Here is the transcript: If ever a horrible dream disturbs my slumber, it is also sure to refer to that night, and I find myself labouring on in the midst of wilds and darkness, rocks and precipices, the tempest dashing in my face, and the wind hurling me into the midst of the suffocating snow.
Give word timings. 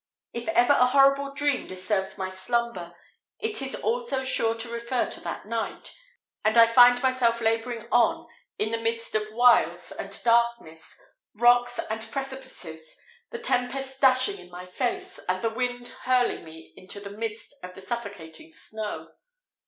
If 0.33 0.47
ever 0.47 0.73
a 0.73 0.87
horrible 0.87 1.31
dream 1.31 1.67
disturbs 1.67 2.17
my 2.17 2.31
slumber, 2.31 2.95
it 3.37 3.61
is 3.61 3.75
also 3.75 4.23
sure 4.23 4.55
to 4.55 4.67
refer 4.71 5.05
to 5.07 5.19
that 5.19 5.45
night, 5.45 5.93
and 6.43 6.57
I 6.57 6.73
find 6.73 6.99
myself 7.03 7.39
labouring 7.39 7.87
on 7.91 8.25
in 8.57 8.71
the 8.71 8.79
midst 8.79 9.13
of 9.13 9.31
wilds 9.31 9.91
and 9.91 10.19
darkness, 10.23 10.99
rocks 11.35 11.77
and 11.87 12.01
precipices, 12.09 12.97
the 13.29 13.37
tempest 13.37 14.01
dashing 14.01 14.39
in 14.39 14.49
my 14.49 14.65
face, 14.65 15.19
and 15.29 15.43
the 15.43 15.51
wind 15.51 15.89
hurling 16.05 16.45
me 16.45 16.73
into 16.75 16.99
the 16.99 17.11
midst 17.11 17.53
of 17.61 17.75
the 17.75 17.81
suffocating 17.83 18.51
snow. 18.51 19.09